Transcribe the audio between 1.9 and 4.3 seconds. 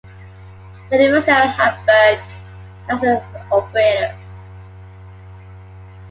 acts as an operator.